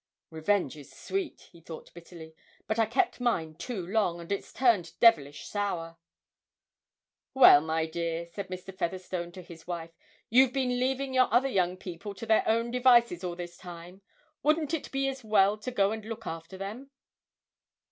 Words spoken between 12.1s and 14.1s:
to their own devices all this time.